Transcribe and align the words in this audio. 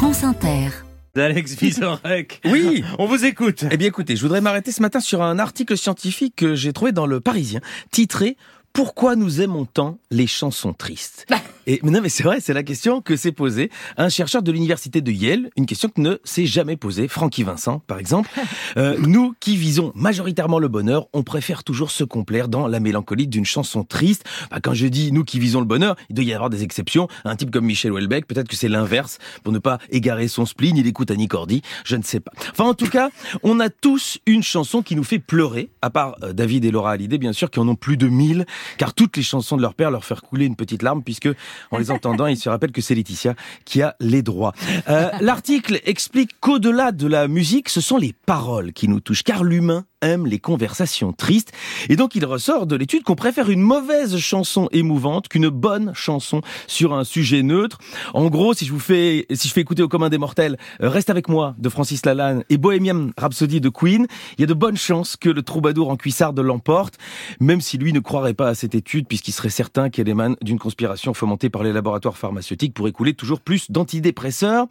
France 0.00 0.24
Inter. 0.24 0.70
Alex 1.14 1.56
Vizorek. 1.56 2.40
Oui. 2.46 2.82
On 2.98 3.04
vous 3.04 3.26
écoute. 3.26 3.66
Eh 3.70 3.76
bien 3.76 3.88
écoutez, 3.88 4.16
je 4.16 4.22
voudrais 4.22 4.40
m'arrêter 4.40 4.72
ce 4.72 4.80
matin 4.80 4.98
sur 4.98 5.20
un 5.20 5.38
article 5.38 5.76
scientifique 5.76 6.36
que 6.36 6.54
j'ai 6.54 6.72
trouvé 6.72 6.92
dans 6.92 7.04
le 7.04 7.20
Parisien, 7.20 7.60
titré 7.90 8.38
Pourquoi 8.72 9.14
nous 9.14 9.42
aimons 9.42 9.66
tant 9.66 9.98
les 10.10 10.26
chansons 10.26 10.72
tristes? 10.72 11.26
Et 11.66 11.80
mais 11.82 11.90
non 11.90 12.00
mais 12.00 12.08
c'est 12.08 12.22
vrai, 12.22 12.40
c'est 12.40 12.52
la 12.52 12.62
question 12.62 13.00
que 13.00 13.16
s'est 13.16 13.32
posée 13.32 13.70
un 13.96 14.08
chercheur 14.08 14.42
de 14.42 14.52
l'université 14.52 15.00
de 15.00 15.12
Yale, 15.12 15.50
une 15.56 15.66
question 15.66 15.88
que 15.88 16.00
ne 16.00 16.16
s'est 16.24 16.46
jamais 16.46 16.76
posée 16.76 17.08
Francky 17.08 17.42
Vincent 17.42 17.80
par 17.86 17.98
exemple. 17.98 18.30
Euh, 18.76 18.96
nous 19.00 19.34
qui 19.40 19.56
visons 19.56 19.90
majoritairement 19.96 20.60
le 20.60 20.68
bonheur, 20.68 21.08
on 21.12 21.24
préfère 21.24 21.64
toujours 21.64 21.90
se 21.90 22.04
complaire 22.04 22.48
dans 22.48 22.68
la 22.68 22.78
mélancolie 22.78 23.26
d'une 23.26 23.44
chanson 23.44 23.82
triste. 23.82 24.24
Bah, 24.50 24.58
quand 24.62 24.74
je 24.74 24.86
dis 24.86 25.10
nous 25.10 25.24
qui 25.24 25.40
visons 25.40 25.58
le 25.58 25.66
bonheur, 25.66 25.96
il 26.08 26.14
doit 26.14 26.24
y 26.24 26.32
avoir 26.32 26.50
des 26.50 26.62
exceptions. 26.62 27.08
Un 27.24 27.34
type 27.34 27.50
comme 27.50 27.64
Michel 27.64 27.90
Houellebecq, 27.90 28.26
peut-être 28.26 28.46
que 28.46 28.54
c'est 28.54 28.68
l'inverse 28.68 29.18
pour 29.42 29.52
ne 29.52 29.58
pas 29.58 29.78
égarer 29.90 30.28
son 30.28 30.46
spleen, 30.46 30.76
il 30.76 30.86
écoute 30.86 31.10
Annie 31.10 31.26
Cordy, 31.26 31.62
je 31.84 31.96
ne 31.96 32.02
sais 32.02 32.20
pas. 32.20 32.30
Enfin 32.52 32.64
en 32.64 32.74
tout 32.74 32.88
cas, 32.88 33.10
on 33.42 33.58
a 33.58 33.70
tous 33.70 34.18
une 34.26 34.42
chanson 34.42 34.82
qui 34.82 34.94
nous 34.94 35.04
fait 35.04 35.18
pleurer, 35.18 35.70
à 35.82 35.90
part 35.90 36.16
euh, 36.22 36.32
David 36.32 36.64
et 36.64 36.70
Laura 36.70 36.92
Hallyday 36.92 37.18
bien 37.18 37.32
sûr 37.32 37.50
qui 37.50 37.58
en 37.58 37.66
ont 37.66 37.74
plus 37.74 37.96
de 37.96 38.06
mille, 38.06 38.46
car 38.78 38.94
toutes 38.94 39.16
les 39.16 39.24
chansons 39.24 39.56
de 39.56 39.62
leur 39.62 39.74
père 39.74 39.90
leur 39.90 40.04
faire 40.04 40.22
couler 40.22 40.46
une 40.46 40.56
petite 40.56 40.82
larme 40.82 41.02
puisque 41.02 41.28
en 41.70 41.78
les 41.78 41.90
entendant, 41.90 42.26
il 42.26 42.36
se 42.36 42.48
rappelle 42.48 42.72
que 42.72 42.80
c'est 42.80 42.94
Laetitia 42.94 43.34
qui 43.64 43.82
a 43.82 43.96
les 44.00 44.22
droits. 44.22 44.52
Euh, 44.88 45.10
L'article 45.20 45.80
explique 45.84 46.32
qu'au-delà 46.40 46.92
de 46.92 47.06
la 47.06 47.28
musique, 47.28 47.68
ce 47.68 47.80
sont 47.80 47.96
les 47.96 48.14
paroles 48.26 48.72
qui 48.72 48.88
nous 48.88 49.00
touchent, 49.00 49.22
car 49.22 49.44
l'humain 49.44 49.84
aime 50.02 50.26
les 50.26 50.38
conversations 50.38 51.12
tristes. 51.12 51.52
Et 51.88 51.96
donc 51.96 52.14
il 52.14 52.24
ressort 52.24 52.66
de 52.66 52.76
l'étude 52.76 53.02
qu'on 53.02 53.14
préfère 53.14 53.50
une 53.50 53.60
mauvaise 53.60 54.16
chanson 54.18 54.68
émouvante 54.72 55.28
qu'une 55.28 55.48
bonne 55.48 55.92
chanson 55.94 56.40
sur 56.66 56.94
un 56.94 57.04
sujet 57.04 57.42
neutre. 57.42 57.78
En 58.14 58.28
gros, 58.28 58.54
si 58.54 58.66
je 58.66 58.72
vous 58.72 58.80
fais, 58.80 59.26
si 59.32 59.48
je 59.48 59.52
fais 59.52 59.60
écouter 59.60 59.82
au 59.82 59.88
commun 59.88 60.08
des 60.08 60.18
mortels, 60.18 60.56
euh, 60.82 60.88
Reste 60.88 61.10
avec 61.10 61.28
moi 61.28 61.54
de 61.58 61.68
Francis 61.68 62.04
Lalanne 62.04 62.44
et 62.50 62.58
Bohemian 62.58 63.10
Rhapsody 63.16 63.60
de 63.60 63.68
Queen, 63.68 64.06
il 64.36 64.40
y 64.40 64.44
a 64.44 64.46
de 64.46 64.54
bonnes 64.54 64.76
chances 64.76 65.16
que 65.16 65.28
le 65.28 65.42
troubadour 65.42 65.90
en 65.90 65.96
cuissarde 65.96 66.38
l'emporte, 66.40 66.98
même 67.38 67.60
si 67.60 67.78
lui 67.78 67.92
ne 67.92 68.00
croirait 68.00 68.34
pas 68.34 68.48
à 68.48 68.54
cette 68.54 68.74
étude 68.74 69.06
puisqu'il 69.06 69.32
serait 69.32 69.50
certain 69.50 69.90
qu'elle 69.90 70.08
émane 70.08 70.36
d'une 70.42 70.58
conspiration 70.58 71.14
fomentée 71.14 71.50
par 71.50 71.62
les 71.62 71.72
laboratoires 71.72 72.16
pharmaceutiques 72.16 72.74
pour 72.74 72.88
écouler 72.88 73.14
toujours 73.14 73.40
plus 73.40 73.70
d'antidépresseurs. 73.70 74.66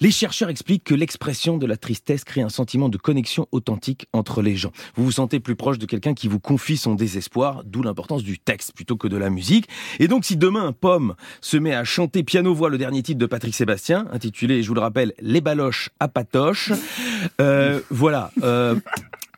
Les 0.00 0.10
chercheurs 0.10 0.48
expliquent 0.48 0.84
que 0.84 0.94
l'expression 0.94 1.58
de 1.58 1.66
la 1.66 1.76
tristesse 1.76 2.24
crée 2.24 2.40
un 2.40 2.48
sentiment 2.48 2.88
de 2.88 2.96
connexion 2.96 3.46
authentique 3.52 4.06
entre 4.12 4.40
les 4.40 4.56
Vous 4.94 5.04
vous 5.04 5.12
sentez 5.12 5.40
plus 5.40 5.56
proche 5.56 5.78
de 5.78 5.86
quelqu'un 5.86 6.14
qui 6.14 6.28
vous 6.28 6.40
confie 6.40 6.76
son 6.76 6.94
désespoir, 6.94 7.62
d'où 7.64 7.82
l'importance 7.82 8.22
du 8.22 8.38
texte 8.38 8.72
plutôt 8.74 8.96
que 8.96 9.08
de 9.08 9.16
la 9.16 9.30
musique. 9.30 9.68
Et 9.98 10.08
donc 10.08 10.24
si 10.24 10.36
demain 10.36 10.72
Pomme 10.72 11.14
se 11.40 11.56
met 11.56 11.74
à 11.74 11.84
chanter 11.84 12.22
piano-voix 12.22 12.70
le 12.70 12.78
dernier 12.78 13.02
titre 13.02 13.18
de 13.18 13.26
Patrick 13.26 13.54
Sébastien, 13.54 14.06
intitulé, 14.12 14.62
je 14.62 14.68
vous 14.68 14.74
le 14.74 14.80
rappelle, 14.80 15.12
Les 15.20 15.40
baloches 15.40 15.90
à 16.00 16.08
patoche, 16.08 16.72
euh, 17.40 17.80
voilà. 17.90 18.30
Euh, 18.42 18.76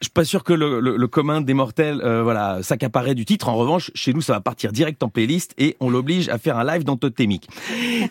je 0.00 0.06
suis 0.06 0.12
pas 0.12 0.24
sûr 0.24 0.42
que 0.42 0.52
le, 0.52 0.80
le, 0.80 0.96
le 0.96 1.06
commun 1.06 1.40
des 1.40 1.54
mortels 1.54 2.00
euh, 2.02 2.24
voilà 2.24 2.60
s'accaparait 2.62 3.14
du 3.14 3.24
titre. 3.24 3.48
En 3.48 3.54
revanche, 3.54 3.92
chez 3.94 4.12
nous, 4.12 4.20
ça 4.20 4.32
va 4.32 4.40
partir 4.40 4.72
direct 4.72 5.00
en 5.04 5.08
playlist 5.08 5.54
et 5.58 5.76
on 5.78 5.88
l'oblige 5.88 6.28
à 6.28 6.38
faire 6.38 6.58
un 6.58 6.64
live 6.64 6.82
dans 6.82 6.96
Totémique. 6.96 7.48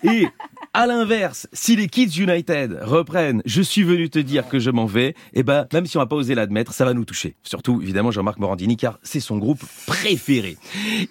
Et 0.04 0.28
à 0.74 0.88
l'inverse, 0.88 1.48
si 1.52 1.76
les 1.76 1.88
Kids 1.88 2.22
United 2.22 2.80
reprennent 2.82 3.42
Je 3.46 3.62
suis 3.62 3.84
venu 3.84 4.10
te 4.10 4.20
dire 4.20 4.48
que 4.48 4.60
je 4.60 4.72
m'en 4.72 4.86
vais, 4.86 5.16
eh 5.34 5.44
ben, 5.44 5.68
même 5.74 5.86
si 5.86 5.98
on 5.98 6.00
va 6.00 6.06
pas 6.06 6.16
osé 6.16 6.34
l'admettre, 6.34 6.74
ça 6.74 6.86
va 6.86 6.94
nous 6.94 7.04
toucher. 7.04 7.36
Surtout, 7.44 7.82
évidemment, 7.82 8.12
Jean-Marc 8.12 8.40
Morandini, 8.40 8.78
car 8.78 8.98
c'est 9.04 9.20
son 9.20 9.38
groupe 9.38 9.62
préféré. 9.86 10.58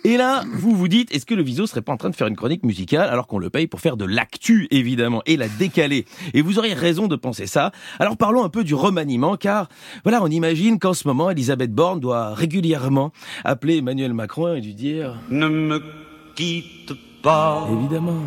Et 0.04 0.16
là, 0.16 0.44
vous 0.54 0.74
vous 0.74 0.88
dites, 0.88 1.14
est-ce 1.14 1.26
que 1.26 1.34
le 1.34 1.42
Viso 1.42 1.66
serait 1.66 1.82
pas 1.82 1.92
en 1.92 1.98
train 1.98 2.10
de 2.10 2.16
faire 2.16 2.26
une 2.26 2.36
chronique 2.36 2.62
musicale 2.62 3.08
alors 3.10 3.26
qu'on 3.26 3.38
le 3.38 3.50
paye 3.50 3.66
pour 3.66 3.80
faire 3.80 3.96
de 3.96 4.06
l'actu, 4.06 4.66
évidemment, 4.70 5.22
et 5.26 5.36
la 5.36 5.48
décaler? 5.48 6.06
Et 6.32 6.40
vous 6.40 6.58
auriez 6.58 6.74
raison 6.74 7.06
de 7.06 7.16
penser 7.16 7.46
ça. 7.46 7.70
Alors 7.98 8.16
parlons 8.16 8.44
un 8.44 8.48
peu 8.48 8.64
du 8.64 8.74
remaniement, 8.74 9.36
car, 9.36 9.68
voilà, 10.04 10.22
on 10.22 10.28
imagine 10.28 10.78
qu'en 10.78 10.94
ce 10.94 11.06
moment, 11.06 11.30
Elisabeth 11.30 11.72
Borne 11.72 12.00
doit 12.00 12.34
régulièrement 12.34 13.12
appeler 13.44 13.78
Emmanuel 13.78 14.14
Macron 14.14 14.54
et 14.54 14.60
lui 14.60 14.74
dire 14.74 15.20
Ne 15.30 15.48
me 15.48 15.82
quitte 16.34 16.94
pas, 17.22 17.68
Évidemment, 17.70 18.22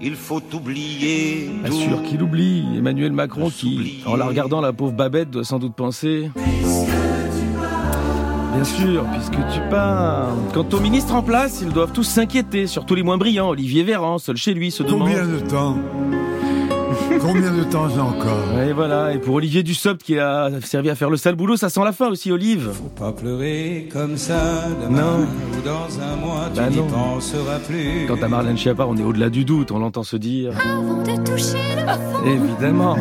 il 0.00 0.14
faut 0.14 0.42
oublier 0.54 1.50
bien 1.62 1.72
sûr 1.72 2.02
qu'il 2.02 2.22
oublie. 2.22 2.64
Emmanuel 2.76 3.12
Macron 3.12 3.50
qui, 3.50 4.02
en 4.06 4.16
la 4.16 4.26
regardant 4.26 4.60
la 4.60 4.72
pauvre 4.72 4.92
Babette, 4.92 5.30
doit 5.30 5.44
sans 5.44 5.58
doute 5.58 5.74
penser... 5.74 6.30
Bien 8.52 8.64
sûr, 8.64 9.04
puisque 9.12 9.38
tu 9.54 9.60
pars. 9.70 10.34
Quant 10.52 10.66
aux 10.72 10.80
ministres 10.80 11.14
en 11.14 11.22
place, 11.22 11.60
ils 11.62 11.72
doivent 11.72 11.92
tous 11.92 12.02
s'inquiéter, 12.02 12.66
surtout 12.66 12.94
les 12.94 13.02
moins 13.02 13.16
brillants. 13.16 13.48
Olivier 13.48 13.84
Véran, 13.84 14.18
seul 14.18 14.36
chez 14.36 14.54
lui, 14.54 14.70
se 14.70 14.82
demande... 14.82 15.08
Combien 15.08 15.26
de 15.26 15.38
temps 15.38 15.78
Combien 17.20 17.52
de 17.52 17.64
temps 17.64 17.88
j'ai 17.88 18.00
encore? 18.00 18.58
Et 18.66 18.72
voilà, 18.72 19.12
et 19.12 19.18
pour 19.18 19.34
Olivier 19.34 19.62
Dussopt 19.62 20.02
qui 20.02 20.18
a 20.18 20.48
servi 20.62 20.90
à 20.90 20.94
faire 20.94 21.10
le 21.10 21.16
sale 21.16 21.34
boulot, 21.34 21.56
ça 21.56 21.68
sent 21.68 21.80
la 21.84 21.92
fin 21.92 22.08
aussi, 22.08 22.30
Olive. 22.32 22.70
Pas 22.98 23.12
pleurer 23.12 23.88
comme 23.92 24.16
ça 24.16 24.68
demain 24.82 25.00
Non. 25.18 25.26
ou 25.58 25.62
dans 25.64 26.02
un 26.02 26.16
mois, 26.16 26.48
tu 26.52 26.60
Bah 26.60 26.70
n'y 26.70 26.76
non. 26.76 26.86
penseras 26.86 27.58
plus. 27.66 28.06
Quant 28.06 28.22
à 28.22 28.28
Marlène 28.28 28.56
Schiappa, 28.56 28.86
on 28.88 28.96
est 28.96 29.02
au-delà 29.04 29.28
du 29.30 29.44
doute, 29.44 29.70
on 29.70 29.78
l'entend 29.78 30.02
se 30.02 30.16
dire. 30.16 30.52
Avant 30.58 31.02
de 31.02 31.24
toucher 31.24 31.58
le 31.76 31.86
fond. 31.86 32.26
Évidemment. 32.26 32.96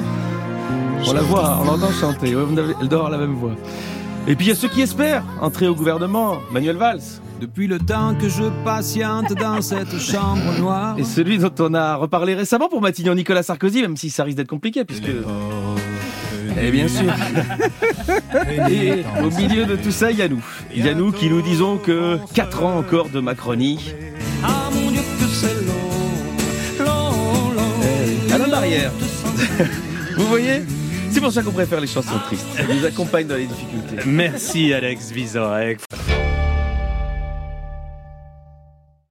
On 1.08 1.14
la 1.14 1.22
voit, 1.22 1.60
on 1.62 1.66
l'entend 1.66 1.92
chanter, 1.92 2.36
elle 2.82 2.88
doit 2.90 3.00
avoir 3.00 3.12
la 3.12 3.18
même 3.18 3.36
voix. 3.36 3.56
Et 4.30 4.36
puis 4.36 4.46
il 4.46 4.50
y 4.50 4.52
a 4.52 4.56
ceux 4.56 4.68
qui 4.68 4.82
espèrent 4.82 5.24
entrer 5.42 5.68
au 5.68 5.74
gouvernement, 5.74 6.38
Manuel 6.52 6.78
Valls. 6.78 7.02
Depuis 7.42 7.66
le 7.66 7.80
temps 7.80 8.14
que 8.14 8.30
je 8.30 8.44
patiente 8.64 9.34
dans 9.34 9.60
cette 9.64 9.98
chambre 9.98 10.56
noire. 10.60 10.96
Et 11.00 11.04
celui 11.04 11.40
dont 11.40 11.52
on 11.58 11.74
a 11.74 11.96
reparlé 11.96 12.36
récemment 12.36 12.70
pour 12.70 12.80
Matignon, 12.80 13.16
Nicolas 13.16 13.42
Sarkozy, 13.42 13.82
même 13.82 13.98
si 13.98 14.12
ça 14.12 14.24
risque 14.24 14.38
d'être 14.38 14.48
compliqué, 14.48 14.86
puisque... 14.86 15.10
Eh 16.62 16.70
bien 16.70 16.88
sûr. 16.88 17.12
Et 18.70 19.04
au 19.24 19.32
milieu 19.32 19.66
de 19.66 19.76
tout 19.76 19.92
ça, 19.92 20.12
il 20.12 20.18
y 20.18 20.22
a 20.22 20.28
nous. 20.28 20.46
Il 20.76 20.86
y 20.86 20.90
a 20.90 20.94
nous 20.94 21.12
qui 21.12 21.28
nous 21.28 21.42
disons 21.42 21.78
que 21.78 22.20
4 22.36 22.64
ans 22.66 22.78
encore 22.78 23.10
de 23.10 23.20
Macronie. 23.20 23.96
Ah 24.44 24.70
mon 24.72 24.92
Dieu 24.92 25.02
que 25.20 25.26
c'est 25.26 25.56
long, 25.66 26.86
long, 26.86 27.52
long. 27.56 28.36
Alain 28.36 28.48
Barrière. 28.48 28.92
Vous 30.18 30.28
voyez? 30.28 30.62
C'est 31.12 31.22
pour 31.22 31.32
ça 31.32 31.42
qu'on 31.42 31.52
préfère 31.52 31.82
les 31.82 31.88
chansons 31.88 32.20
tristes. 32.26 32.46
Elles 32.58 32.76
nous 32.76 32.86
accompagnent 32.86 33.28
dans 33.28 33.36
les 33.36 33.48
difficultés. 33.48 33.98
Merci 34.06 34.74
Alex 34.74 35.12
Vizorek. 35.12 35.80